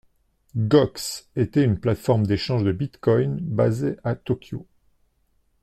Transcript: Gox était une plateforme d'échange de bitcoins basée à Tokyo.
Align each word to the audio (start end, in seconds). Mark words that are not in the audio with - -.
Gox 0.57 1.29
était 1.35 1.63
une 1.63 1.79
plateforme 1.79 2.25
d'échange 2.25 2.63
de 2.63 2.71
bitcoins 2.71 3.37
basée 3.39 3.97
à 4.03 4.15
Tokyo. 4.15 4.65